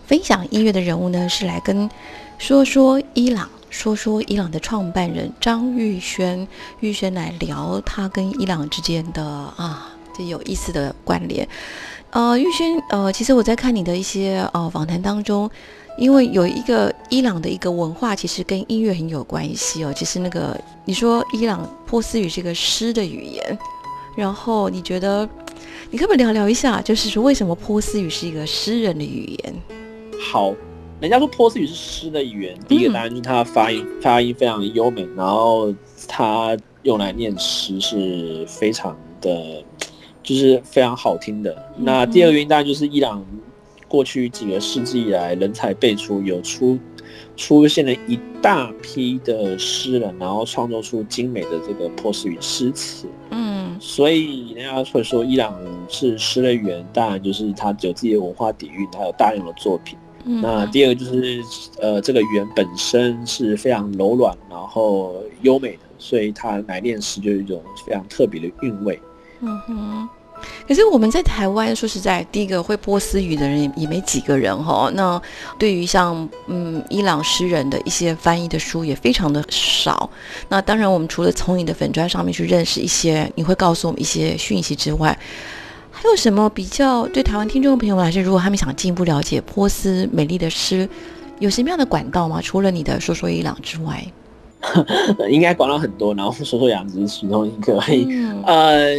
[0.07, 1.89] 分享音乐的人物呢，是来跟
[2.37, 6.47] 说说伊朗，说说伊朗的创办人张玉轩。
[6.81, 11.49] 玉轩来聊他跟伊朗之间的啊，这有意思的关联。
[12.11, 15.51] 呃，玉轩，呃，其实我在看你的一些呃访谈当中，
[15.97, 19.91] 因为有一个伊朗的一个文化，其实跟音乐很有关系哦。
[19.97, 23.59] 其实那个你说伊朗波斯语是个诗的语言。
[24.17, 25.29] 然后你觉得，
[25.91, 29.55] 你可不可以聊聊一下，就是说为什么波斯语是一个诗人的语言？
[30.33, 30.55] 好，
[31.01, 35.75] 人家说波斯语是诗的语言，第一个答案就是它发音发音非常优美，然后
[36.07, 39.65] 它用来念诗是非常的，
[40.23, 41.57] 就是非常好听的。
[41.77, 43.25] 那第二个原因当然就是伊朗
[43.89, 46.79] 过去几个世纪以来人才辈出，有出
[47.37, 53.07] 出现了一大批的诗人，然后创作出精美的这个波斯语诗词。
[53.31, 53.50] 嗯，
[53.81, 59.99] 所以人家会说伊朗是诗的语言，当然就是它有自己的文化底蕴，它有大量的作品。
[60.23, 61.43] 那第二个就是，
[61.81, 69.01] 呃，这个语言本身是非常柔软，然后优美的，所以它来练诗就有一种非常特别的韵味。
[69.41, 70.09] 嗯哼。
[70.67, 74.91] 可是我们在台湾，说实在，第一个会波斯语的人也也没几个人哈。
[74.95, 75.21] 那
[75.59, 80.09] 对于像嗯伊朗诗人的一些翻译的书也非常的少。
[80.49, 85.19] 那当然，我们除了从你的粉砖上面去认识一些，你会告诉我们一些讯息之外。
[85.93, 90.89] 还有什么比较对台湾听众朋友们来说，如果他们想进一步了解波斯美丽的诗，
[91.41, 92.41] 有什么样的管道吗？
[92.41, 94.03] 除了你的说说伊朗之外，
[95.31, 97.81] 应该管了很多，然后说说养殖其中一个。
[98.45, 98.95] 呃，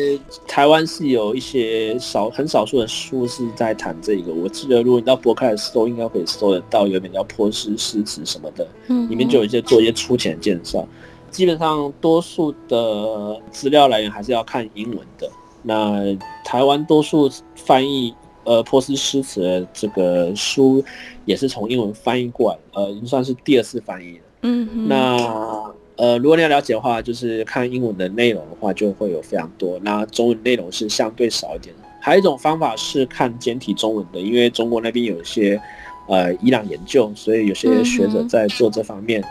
[0.48, 4.34] 台湾是有一些少很少数的书是在谈这个。
[4.34, 8.68] 我记得如果你到博客来搜，应该可以搜得到，有一本叫《波斯诗词》什么的，
[9.08, 10.88] 里面就有一些做一些粗浅介绍。
[11.30, 15.30] 基本上多数的资料来源还是要看英文的。
[15.64, 20.84] 那台湾多数翻译呃波斯诗词的这个书，
[21.26, 24.24] 也是从英文翻译过来，呃，已经算是第二次翻译了。
[24.42, 29.80] 嗯，那呃，如果你要了解的话，就是看英文的内容的话，就会有非常多。
[29.84, 31.74] 那中文内容是相对少一点。
[32.02, 35.62] 还有一种方法是看简体中文的，因为中国那边有一些
[36.08, 39.24] 呃伊朗研究，所以有些学者在做这方面。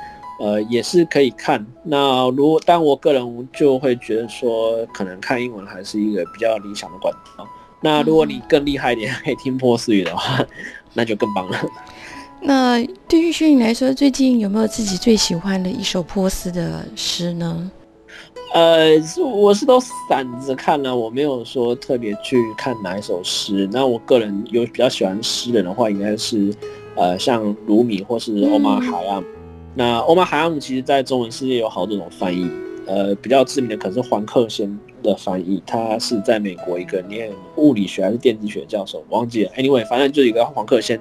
[0.43, 1.63] 呃，也是可以看。
[1.83, 7.47] 那如果，但我个人就会觉得说，可能看英文还是一个比较理想的管道。
[7.83, 10.43] 那如果你更厉害一点， 可以听波斯语的话，
[10.95, 11.59] 那就更棒了。
[12.43, 17.71] 那对于轩宇来说，最近有没有自己最喜欢的一首波斯的诗呢？
[18.53, 18.91] 呃，
[19.23, 23.69] 我是都散着看了，我没有说特别去看哪一首诗。
[23.71, 26.53] 那我个人有比较喜欢诗人的话，应该是
[26.97, 29.23] 呃，像鲁米或是欧马海啊。
[29.75, 32.51] 那欧马海亚姆其实，在中文世界有好多种翻译，
[32.87, 39.53] 呃，比较知名的可能是黄克先的翻译，他是在美国一个念物理学还是电子学教授，忘记了。
[39.53, 41.01] Anyway，反正就一个黄克先，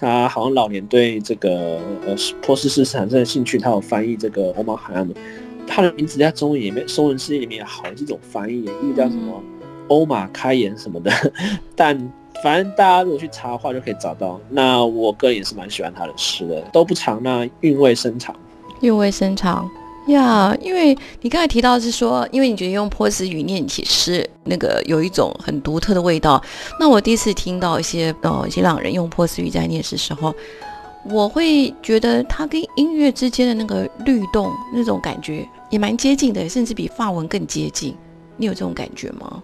[0.00, 5.14] 他好像老年对这个呃波斯诗产生了兴趣，他有翻译这个欧马海岸的，
[5.66, 9.42] 他的名字在中文里面，中文世界里面有好几种翻译，一个叫什么
[9.88, 11.12] 欧马开言什么的，
[11.76, 12.12] 但。
[12.42, 14.40] 反正大家如果去查的话，就可以找到。
[14.48, 18.34] 那我个人也是蛮喜欢他的诗的，都不长，那韵味深长。
[18.80, 19.68] 韵味深长
[20.10, 26.42] 呀，因为你刚才提到是说，因为你觉得用波斯语念起诗，那个有一种很独特的味道。
[26.78, 30.34] 那我第一次听到一些呃伊朗人用波斯语在念诗时候，
[31.08, 37.94] 我会觉得它跟音乐之间的那个律动那种感觉也蛮接近的，甚至比法文更接近。
[38.36, 39.42] 你有这种感觉吗？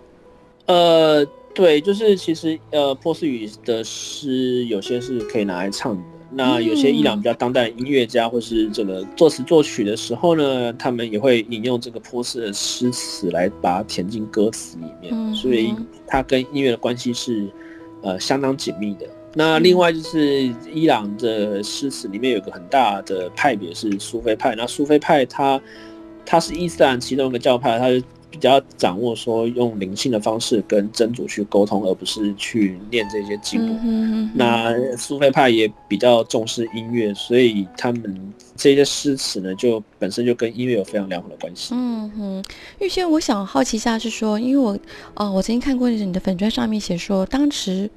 [0.67, 1.27] 呃。
[1.57, 6.03] 对，就是其实呃，波斯语的诗有些是可以拿来唱的。
[6.31, 15.35] 那有些伊朗比较当代音乐家或是这个作词作曲的时候呢，他们也会引用这个波斯的诗词来把它填进歌词里面。
[15.35, 15.75] 所以
[16.07, 17.49] 它跟音乐的关系是
[18.03, 19.07] 呃相当紧密的。
[19.35, 24.55] 那另外就是伊朗的诗词里面有个很大的派别是苏菲派。
[24.57, 25.61] 那苏菲派它
[26.25, 28.03] 它是伊斯兰其中一个教派，它是。
[28.37, 34.31] 比较掌握说用灵性的方式跟真主去沟通，而不是去念这些经文。
[34.35, 41.75] 那苏菲派也比较重视音乐，所以他们这些诗词呢，就本身就跟音乐有非常良好的关系。
[41.75, 42.45] 嗯哼，
[42.79, 44.79] 玉轩，我想好奇一下，是说，因为我
[45.15, 47.91] 哦，我曾经看过你的粉砖上面写说，当时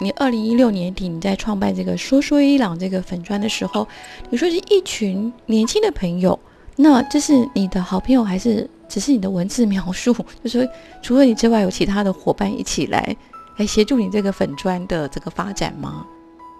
[0.00, 3.86] 你二零一六年底你在创办这个说说伊朗这个粉砖的时候，
[4.30, 6.38] 你说是一群年轻的朋友，
[6.76, 8.66] 那这是你的好朋友还是？
[8.92, 10.68] 只是你的文字描述， 就说
[11.00, 13.16] 除了你之外，有其他的伙伴一起来
[13.56, 16.06] 来协助你这个粉砖的这个发展吗？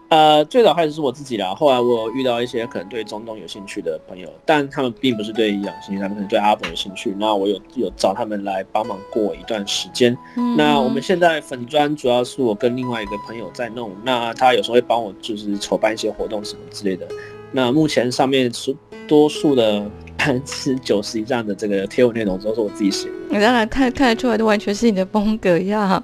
[0.08, 7.14] 呃，最早开始是我自己啦，后来我遇到一些可能对中东有兴趣的朋友，但他们并不是对伊朗兴趣，他们可能对阿本有兴趣。
[7.18, 10.16] 那我有有找他们来帮忙过一段时间。
[10.56, 17.06] 那我们现在粉砖主要是我跟另外一个朋友在弄，那他有时候会帮我就是筹办一些活动什么之类的。
[17.50, 18.74] 那目前上面是
[19.06, 19.90] 多数的。
[20.46, 26.02] 是九十以上的这个贴文内容都是我自己写，你当然看看得出来都完全是你的风格呀。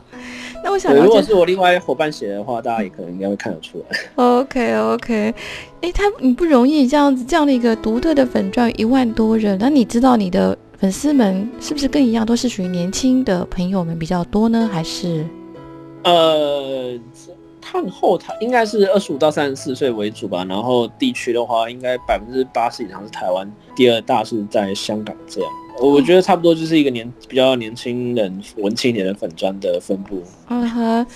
[0.64, 3.99] 那我想，如果是我另外伙伴写的话，大家也可能应该会看得出来。
[4.16, 5.35] OK OK，
[5.83, 14.68] 哎，他你不容易这样子这样的一个独特的粉钻一万多人，那你知道你的粉丝们是不是跟一样都是属于年轻的朋友们比较多呢？
[14.73, 15.25] 还是
[16.03, 16.99] 呃？
[17.70, 25.50] 看后台应该是二十五到三十四岁为主吧，然后地区的话，应该百分之八十以上是台湾，第二大是在香港这样。
[25.78, 30.22] 我觉得差不多就是一个年比较年轻人、文青一点的粉砖的分布。
[30.48, 31.07] 嗯哼，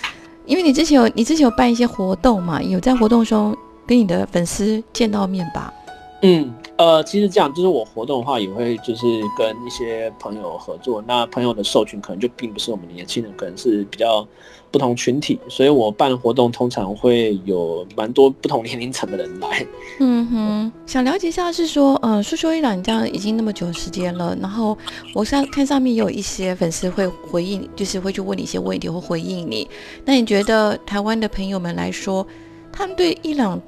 [0.44, 5.72] 因为你之前有你之前有办一些活动嘛，有在活动中跟你的粉丝见到面吧？
[6.20, 9.06] 嗯，呃，其实这样就是我活动的话，也会就是
[9.36, 11.02] 跟一些朋友合作。
[11.06, 14.26] 那朋友的受群可能就并不是我们年轻人，可能是比较
[14.70, 19.64] 不同群体，所以我办活动通常会有蛮多不同年龄层的人来。
[20.00, 24.76] 嗯哼，想了解一下是说，呃，说说一朗，这样已经那么久时间了，然后
[25.14, 29.68] 我上看上面有一些粉丝会回应，就是会去问你一些问题或回应你。
[30.04, 32.26] 那你觉得台湾的朋友们来说，
[32.72, 33.60] 他们对伊朗？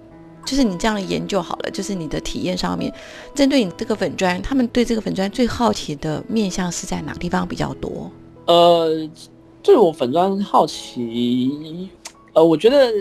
[0.45, 2.93] 就是你这样研究好了，就是你的体验上面，
[3.35, 8.11] 针对你这个粉砖，他们对这个粉砖最好奇的面向是在哪个地方比较多？
[8.47, 9.09] 呃，
[9.63, 11.89] 对我粉砖好奇，
[12.35, 12.93] 呃，我觉得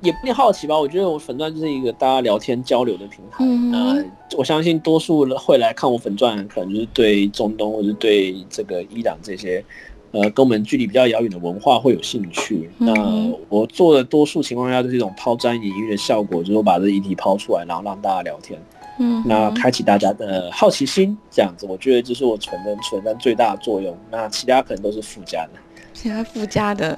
[0.00, 0.78] 也不好奇吧。
[0.78, 3.44] 我觉得我粉砖就是一个大家聊天交流的平台。
[3.70, 4.04] 那
[4.36, 9.64] 我相信多数会来看我粉钻，可能就是对中东或者对这个伊朗这些。
[10.14, 12.70] 呃，跟我们距离比较遥远的文化会有兴趣。
[12.78, 12.94] 那
[13.48, 18.56] 我做的多数情况下都是一种抛砖引玉的效果，就是我把这议题抛出来，然后让大家聊天。
[19.00, 23.96] 嗯，那开启大家的好奇心，这样子，我觉得这是我存的存在最大的作用。
[24.08, 25.50] 那其他可能都是附加的。
[25.92, 26.96] 其他附加的，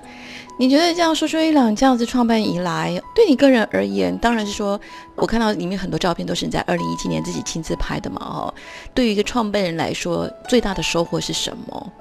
[0.59, 4.79] 你觉得这样说说伊朗这样子创办以来，对你个人而言，当然是说，
[5.15, 8.55] 我看到里面很多照片都是你在二零一七年自己亲自拍的嘛，哦。
[8.93, 11.93] 对于一个创办人来说，最大的收获是什么？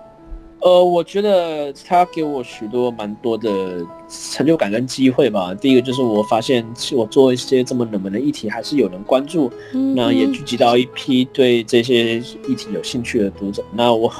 [0.61, 5.53] 呃，我觉得他给我许多蛮多的成就感跟机会吧。
[5.53, 9.51] 第一个就是我发现，我做一些这么冷门的议题，还是有人关注，
[9.95, 13.63] 那也聚集到一批对这些议题有兴趣的读者。
[13.73, 14.11] 那我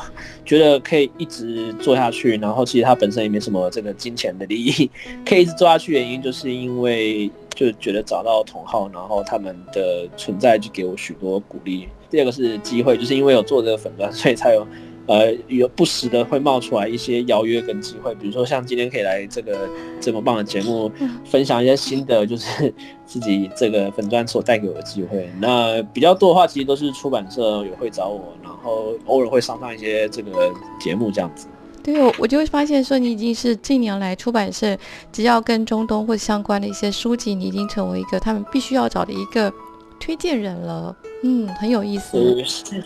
[0.45, 2.37] 觉得可以一直做下去。
[2.37, 4.91] 然后其实他本身也没什么这个金钱的利益，
[5.25, 5.93] 可以一直做下去。
[5.93, 11.87] 原因就是因为就觉得找到同好，然后他们的存在就给我许多鼓励。
[12.11, 14.67] 第二个是机会，就是因为有做这个粉砖，所以才有。
[15.07, 19.69] 呃，有不时的会冒出来一些邀约跟机会，比如说像今天可以来这个
[20.01, 20.91] 这么棒的节目，
[21.23, 22.73] 分享一些新的，就是
[23.05, 25.29] 自己这个粉钻所带给我的机会。
[25.39, 31.47] 那比较多的话，其实都是出版社也会找我，然后偶尔会上上一些这个节目这样子。
[31.83, 34.75] 对，我我就会发现说，你已经是近年来出版社
[35.11, 39.53] 只要跟中东或相关的一些书籍，你已经成为一个他们必须要找的一个。
[39.99, 42.17] 推荐人了，嗯，很有意思。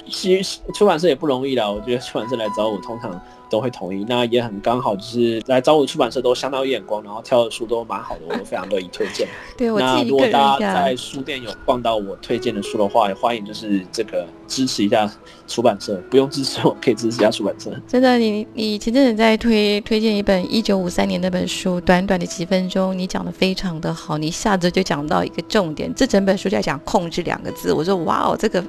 [0.10, 3.20] 其实出版社也不容易啦，我觉得出版社来找我，通常。
[3.50, 9.28] 都会同意，那也很刚好，就是来找我出版社都相当有眼光，然后挑的书都蛮好的，我都非常乐意推荐。
[9.58, 15.12] 对，我那如果大家在书店有逛到我推荐的书的话，也欢迎就是这个支持一下
[15.48, 17.72] 出版社，不用支持我，可以支持一下出版社。
[17.88, 28.64] 真的，你你前阵子在推推荐一本一九五三年那本书，短短的几分钟，你讲的非常的好，你一下子就讲到一个重点，这整本书在讲控制两个字，我说哇哦，这个。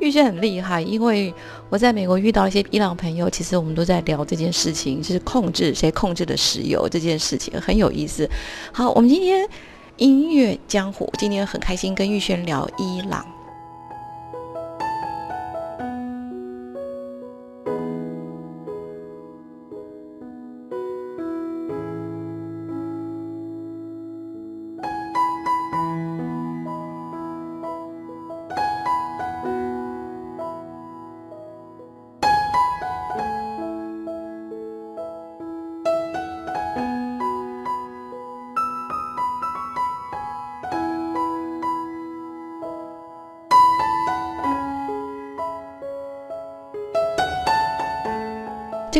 [0.00, 1.32] 玉轩很厉害，因为
[1.68, 8.28] 我在美国遇到一些伊朗朋友，其实我们都在聊这件事情，就是控制谁控制的石油这件事情很有意思。
[8.72, 9.48] 好，我们今天
[9.96, 13.37] 音乐江湖，今天很开心跟玉轩聊伊朗。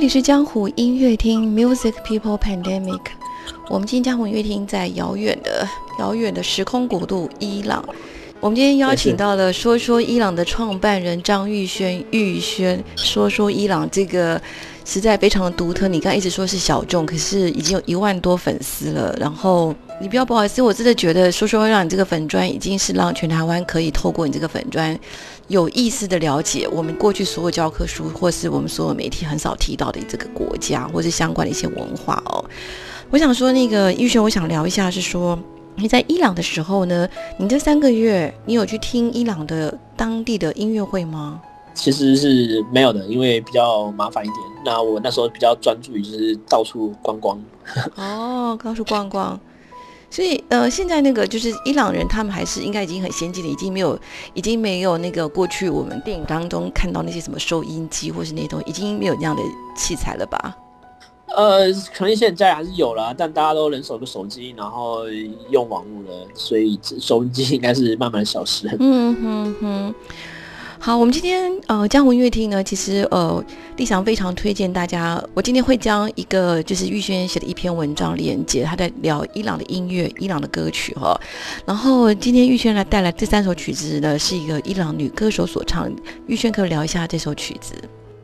[0.08, 3.00] 是江湖音乐厅 Music People Pandemic。
[3.68, 5.68] 我们今天江湖音乐厅在遥远的、
[5.98, 7.84] 遥远的时空国度伊朗。
[8.40, 14.40] 我们今天邀请到了说说伊朗的创办人张玉轩，玉轩说说伊朗这个
[14.88, 15.86] 实在非常的独特。
[15.86, 19.14] 你刚一直说是小众，可是已经有一万多粉丝了。
[19.20, 24.98] 然后你不要不好意思，我真的觉得说说会让你这个粉砖已经是让全台湾可以透过你这个粉砖。
[25.48, 32.42] 有意思的了解我们过去所有教科书，或是我们所有媒体很少提到的这个国家，或是相关的一些文化哦。
[33.10, 35.38] 我想说，那个玉璇，我想聊一下，是说
[35.76, 41.40] 你在伊朗的时候呢，你这三个月，你有去听伊朗的当地的音乐会吗？
[41.78, 44.38] 其实是没有的，因为比较麻烦一点。
[44.64, 47.40] 那我那时候比较专注于就是到处逛逛。
[47.94, 49.38] 哦，到处逛逛。
[50.10, 53.98] 所以，呃，现在那个就是伊朗人，他们还是应该已经很先进了，已经没有，
[54.34, 59.42] 已经没有那个过去我们电影当中看到那些什么收音机或是那种，已经没有那样的
[59.76, 60.56] 器材了吧？
[61.36, 65.08] 呃，可能现在还是有了，但大家都人手个手机，然后
[65.50, 68.66] 用网络了，所以收音机应该是慢慢消失。
[68.80, 69.94] 嗯哼哼。
[70.80, 73.44] 好，我们今天呃江湖音乐厅呢，其实呃
[73.76, 81.20] 立翔非常推荐大家，我今天会将一个就是玉轩写的一篇文章连接，他在聊伊朗的音乐、伊朗的歌曲哈。
[81.66, 85.90] 然后今天玉轩来带来这三首曲子呢，是一个伊朗女歌手所唱，
[86.28, 87.74] 玉轩可以聊一下这首曲子。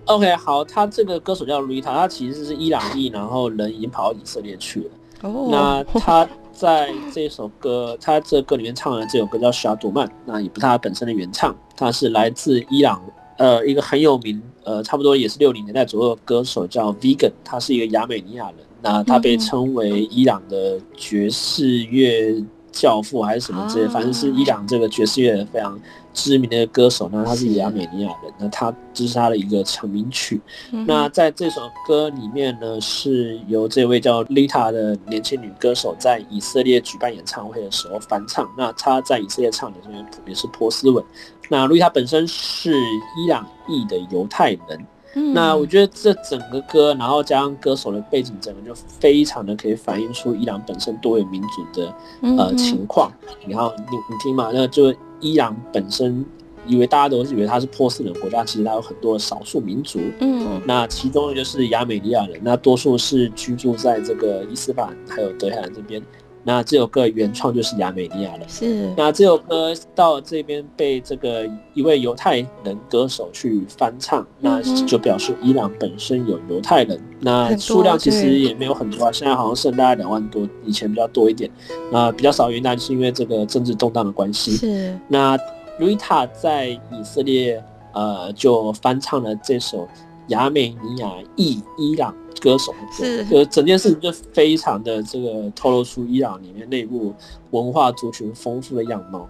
[0.05, 4.91] OK，好，她这个歌手叫 Rita，他其实是伊朗裔，然后人已经跑到以色列去了。
[5.23, 13.03] 哦，那他在这首歌，他这歌里面唱的这首歌叫《小杜曼》，那也不是他本身的原唱，他是来自伊朗，
[13.37, 22.43] 呃，一个很有名，呃，差不多也是六零年代左右的歌手叫 Vegan，他是一个亚美尼亚人，那他被称为伊朗的爵士乐。
[22.75, 25.79] 教父还是什么之类，反正是伊朗这个爵士乐非常
[26.13, 27.09] 知名的歌手。
[27.13, 30.41] 那他是亚美尼亚人，那他这是他的一个成名曲。
[30.87, 38.49] 那在这首歌里面呢，是由这位叫 Lita 的年轻女歌手在以色列举办演唱会的时候翻唱。
[38.59, 41.05] 那她在以色列唱的这边也是波斯文。
[41.49, 44.87] 那 Lita 本身是伊朗裔的犹太人。
[45.33, 51.95] 那我觉得这整个歌，然后加上歌手的背景，整个就非常的可以反映出伊朗本身多元民族的
[52.37, 53.13] 呃情况。
[53.47, 56.25] 然后你你听嘛，那就伊朗本身，
[56.67, 60.01] 以为大家都以为它是波斯人国家，其实它有很多少数民族。
[60.21, 66.03] 嗯，那其中就是亚美尼亚人，那多数是居住在这个伊斯兰还有德黑兰这边。
[66.47, 68.93] 那这首歌原创就是亚美尼亚的，是。
[68.97, 81.51] 那这首歌到这边被这个一位犹太人歌手去翻唱，那就表示伊朗本身有犹太人，那数量其实也没有很多啊，现在好像剩大概两万多，以前比较多一点，
[81.91, 84.53] 那比较少原因是因为这个政治动荡的关系。
[84.53, 84.99] 是。
[85.09, 85.39] 那
[85.79, 87.63] 卢伊塔在以色列
[87.95, 89.89] 呃就翻唱了这首
[90.29, 92.15] 亚美尼亚裔伊朗。
[92.45, 97.15] 歌手是，就整件事情就非常的这个透露出伊朗里面内部
[97.53, 99.27] 文化族群丰富的样貌。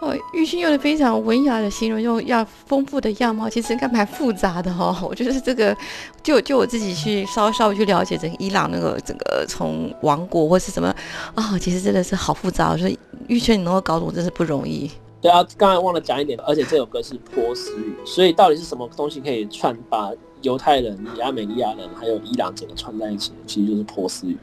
[0.00, 4.94] 哦，玉勋用的非常文雅的形容，用要丰富的样貌，其实应该蛮复杂的哦。
[5.08, 5.74] 我觉得这个，
[6.22, 10.94] 就就我自己去稍稍微去了解整个伊朗那个整个从王国或是什么
[11.34, 12.72] 啊，其实真的是好复杂。
[12.72, 12.86] 我说
[13.28, 14.90] 玉轩你能够搞懂，真是不容易。
[15.22, 20.10] 对啊，刚才忘了讲一点，而且这首歌是波斯语，所以到底是什么东西可以串把？
[20.44, 24.36] 犹太人、亚美尼亚人还有伊朗整个串在一起，其实就是波斯语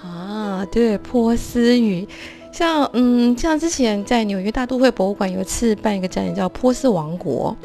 [0.00, 0.64] 啊。
[0.70, 2.06] 对，波斯语，
[2.52, 7.56] 像嗯，像之前在纽约大都会博物馆有一次办一个展览，叫《波斯王国》，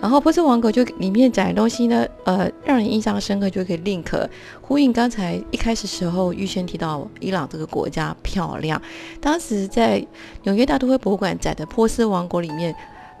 [0.00, 4.28] 然后波斯王国就里面展的东西呢，呃，让人印象深刻，就可以 link
[4.60, 8.82] 呼应刚才一开始时候预先提到伊朗这个国家漂亮。
[9.20, 10.04] 当时在
[10.42, 12.74] 纽约大都会博物馆展的波斯王国里面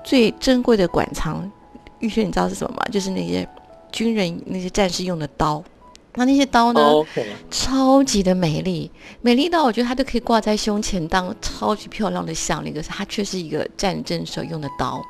[0.04, 1.48] 最珍贵的馆藏，
[2.00, 2.82] 预先你知道是什么吗？
[2.90, 3.48] 就是那些。
[3.96, 5.64] 军人那些战士用的刀，
[6.16, 6.80] 那那些刀呢？
[7.50, 8.90] 超级的美丽，
[9.22, 12.76] 美丽到我觉得它都可以挂在胸前当超级漂亮的项链。
[12.76, 15.02] 可是它却是一个战争时候用的刀。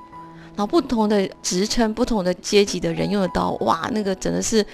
[0.50, 4.64] 然后不同的职称、不同的阶级的人用的刀，哇，那个真的是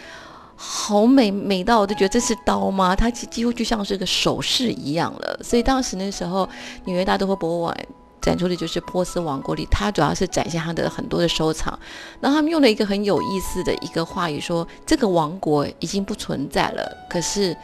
[0.54, 2.94] 好美，美到我都觉得这是刀吗？
[2.94, 5.40] 它几乎就像是个首饰一样了。
[5.42, 6.46] 所以当时那时候
[6.84, 7.74] 纽约大都会博物馆。
[8.22, 11.78] 展出的就是波斯王国里，它主要是展现它的很多的收藏。
[12.20, 17.54] 然后他们用了一个很有意思的一个话语说：“这个王国已经不存在了，可是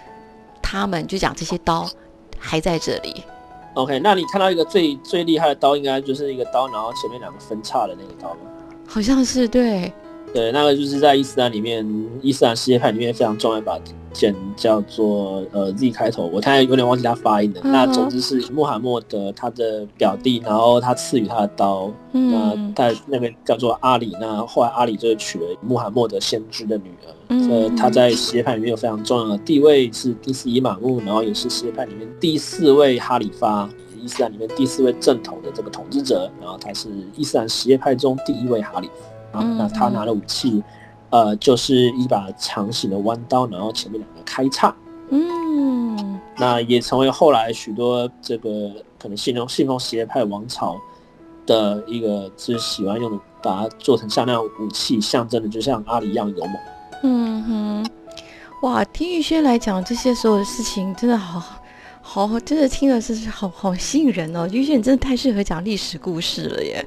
[0.60, 1.88] 他们就讲这些刀
[2.38, 3.22] 还在这里。”
[3.74, 8.40] OK，那你看到一个最最厉害的刀，应该就是一个刀，然后前面两个分叉的那个刀吗？
[8.86, 9.92] 好像是对。
[10.32, 11.86] 对，那个就是在伊斯兰里面，
[12.20, 13.78] 伊斯兰世界派里面非常重要一把
[14.12, 17.60] 剑，叫做呃 Z 开头，我现在有点忘记他发音了。
[17.64, 27.14] 那总之是穆罕默德他的表弟，然后他赐予他的刀，那他那个叫做阿里，那后来阿里就娶了穆罕默德先知的女儿。
[27.50, 33.68] 呃，他在什叶派里面有非常重要的地位，是第四伊玛目，然后也是什叶派里面第四位哈里发，
[34.02, 38.90] 伊斯兰里面第四位正统的这个统治者，然后他是伊斯兰什叶派中第一位哈里。
[39.32, 40.62] 啊，那他拿的武器，
[41.10, 44.74] 呃，就是一把长形的弯刀，然后前面两个开叉。
[45.10, 50.76] 嗯，那也成为后来许多这个可能信奉信奉什叶派王朝
[51.46, 56.60] 的一个，就是喜欢用的，把它做成像那样武器，象征的就像阿里一样勇猛。
[57.02, 57.90] 嗯哼，
[58.62, 61.57] 哇，听玉轩来讲这些所有的事情，真的好。
[62.10, 64.48] 好，真的听了是好好吸引人哦！
[64.50, 66.82] 于轩，你真的太适合讲历史故事了耶。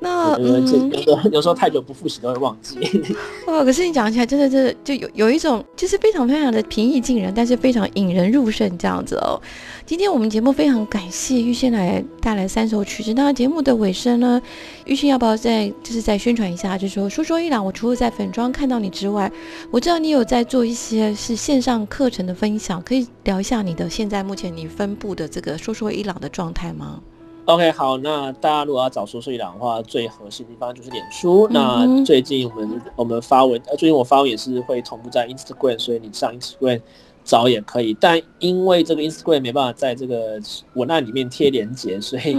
[0.00, 0.90] 那嗯，
[1.30, 2.78] 有时候太久不复习都会忘记。
[3.46, 9.38] 哦，可是你讲起来，真的，真的就有有一种，就是非常非常的平易近人，但是非常引人入胜这样子哦。
[9.84, 13.12] 今天我们节目非常感谢玉仙来带来三首曲子。
[13.14, 14.40] 那节目的尾声呢，
[14.86, 16.78] 玉仙要不要再就是再宣传一下？
[16.78, 19.30] 就是说，说说伊朗，我除了在粉妆看到你之外，
[19.72, 27.00] 我知道你有在做一些是线上课程的分享，可以聊一下你的现在目前你分布的这个说说伊朗的状态吗
[27.46, 31.48] ？OK，好，那大家如果要找说说伊朗的话，最核心的地方就是脸书。
[31.50, 36.80] 那最近我们我们发文，呃，最近我发文也是会同步在 Instagram，所以你上 Instagram
[37.24, 37.96] 找也可以。
[38.00, 40.40] 但因为这个 Instagram 没办法在这个
[40.74, 42.34] 文案里面贴链接，所以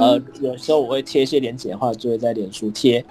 [0.00, 3.04] 呃，有时候我会贴一些链接的话，就会在脸书贴。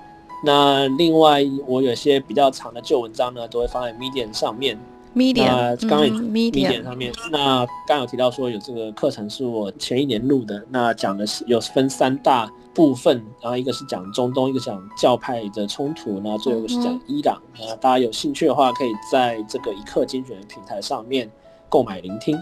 [0.43, 4.77] 那另外，我有些比较长的旧文章呢，都会放在 Medium 上面。
[5.15, 17.41] Medium，刚刚 Medium 上面，那刚有提到说有这个课程是我前一年录的，那讲的是有分三大部分，然后一个是讲中东，一个讲教派的冲突，那最后一个是讲伊朗。
[17.57, 21.29] 那大家有兴趣的话，可以在这个一课精选平台上面
[21.69, 22.37] 购买聆听。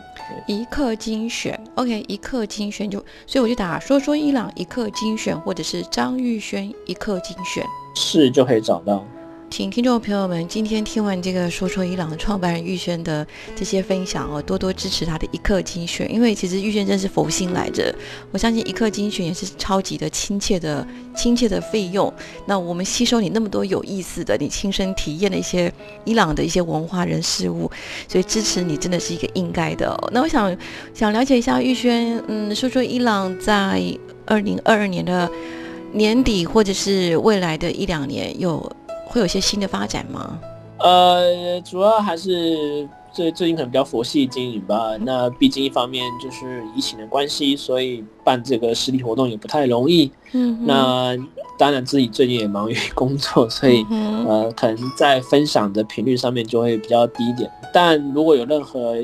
[0.48, 2.98] 一刻精选，OK，一刻精选就，
[3.28, 7.64] 所以我就打说说伊朗一刻精选，或者是张玉轩一刻精选，
[7.96, 9.06] 是就可以找到。
[9.56, 13.24] 请听众朋友们，今天听完这个说说伊朗的创办人玉轩的
[13.56, 17.94] 这些分享哦，多多支持他的一刻精选，因为其实玉轩真是佛心来着。
[18.32, 20.84] 我相信一刻精选也是超级的亲切的
[21.16, 22.12] 亲切的费用。
[22.48, 25.72] 那我们吸收你那么多有意思的，你亲身体验的一些
[26.04, 27.70] 伊朗的一些文化人事物，
[28.08, 29.96] 所以支持你真的是一个应该的。
[30.12, 30.58] 那我想
[30.96, 33.80] 想了解一下玉轩，嗯，说说伊朗在
[34.26, 35.30] 二零二二年的
[35.92, 38.60] 年底或者是未来的一两年有。
[39.06, 40.40] 会有些新的发展吗？
[40.80, 44.98] 呃，主要还是最最近可能比较佛系经营吧。
[45.02, 50.12] 那毕竟一方面就是疫情的关系，所以办这个实体活动也不太容易。
[50.34, 51.16] 嗯，那
[51.58, 53.86] 当然自己最近也忙于工作，所以
[54.28, 57.50] 呃，可能在分享的频率上面就会比较低一点。
[57.72, 58.96] 但如果有任何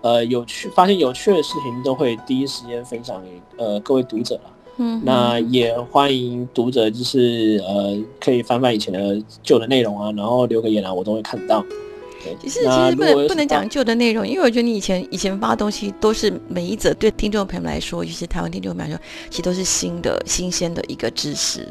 [0.00, 4.55] 呃有趣发现有趣的事情，都会第一时间分享给呃各位读者了。
[4.78, 11.64] 嗯，那也欢迎读者，就是呃，可以翻翻以前的旧的内容啊，然后留个言啊，我都会看到。
[12.42, 21.66] 其实其实不能不能讲旧的内容，因为我觉得你以前以前发的东西都是每一则对听众朋友们来说，尤其是台湾听众朋友来说，其实都是新的新鲜的一个知识。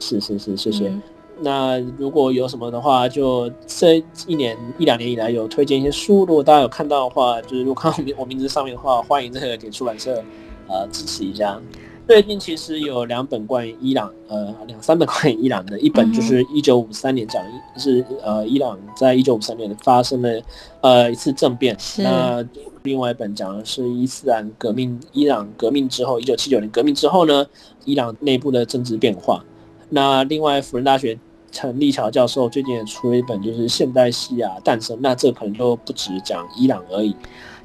[0.00, 0.92] 是是是，谢谢。
[1.40, 3.94] 那如果有什么的话，就这
[4.26, 10.22] 一年一两年以来有推荐一些书，如果大家有看到的话，就是如果看到我名字上面的话，欢迎这个给出版社
[10.68, 11.58] 呃支持一下。
[12.06, 17.42] 最近其实有两本关于伊朗，呃，两三本关于伊朗的，一本就是一九五三年讲，
[17.78, 20.42] 是呃，伊朗在一九五三年发生了
[20.82, 21.74] 呃一次政变。
[21.96, 22.46] 那
[22.82, 27.46] 另外一本讲的是伊斯兰革命，伊朗革命之后，一九七九年革命之后呢，
[27.86, 29.42] 伊朗内部的政治变化。
[29.88, 31.18] 那另外辅仁大学
[31.50, 34.98] 陈立桥教授最近也出了一本，就是现代西亚诞生。
[35.00, 37.16] 那这可能都不止讲伊朗而已。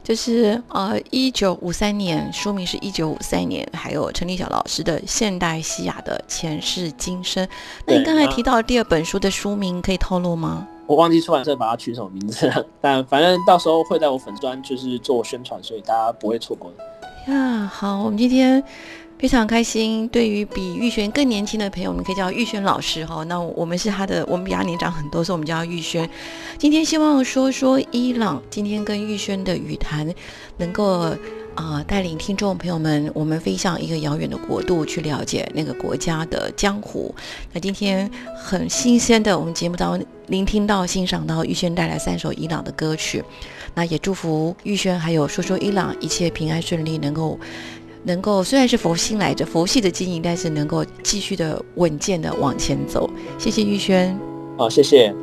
[0.03, 7.45] 就是呃，一九五三年，书名是一九五三年，还有陈立晓老师的《现代西雅的前世今生》。
[7.85, 10.67] 那你刚才提到第二本书的书名，可以透露吗？
[10.87, 18.63] 我忘记出版社把它取什么名字了，但反正到时候会在我粉专就是做宣传，所以大家不会错过的呀，好，我们今天。
[19.19, 23.21] 非常开心，对于比玉轩更年轻的朋友，我们可以叫玉轩老师哈。
[23.25, 26.09] 那我们是他的，我们比他年长很多，所以我们叫玉轩。
[26.57, 30.09] 今天希望说说伊朗，今天跟玉轩的语谈，
[30.55, 31.13] 能够
[31.53, 37.13] 啊带领听众朋友们，我们飞向一个遥远的国度，去了解那个国家的江湖。
[37.51, 43.21] 那今天很新鲜的，我们节目当中聆听到、欣赏到玉轩带来三首伊朗的歌曲。
[43.75, 47.37] 那也祝福玉轩还有说说伊朗一切平安顺利，能够。
[48.03, 53.09] 能够虽然是佛心来着，佛系的经营，但是能够继续的稳健的往前走。
[53.37, 54.17] 谢谢玉轩。
[54.57, 55.13] 好，谢谢。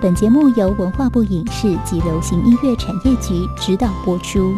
[0.00, 4.52] 本节目由文化部影视及流行音乐产业局指导播出。